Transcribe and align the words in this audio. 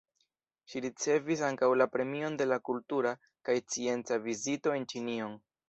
Ŝi 0.71 0.79
ricevis 0.85 1.43
ankaŭ 1.49 1.69
la 1.83 1.87
Premion 1.97 2.39
de 2.41 2.49
la 2.49 2.59
Kultura 2.71 3.13
kaj 3.51 3.57
Scienca 3.61 4.21
Vizito 4.27 4.77
en 4.81 4.93
Ĉinion. 4.97 5.41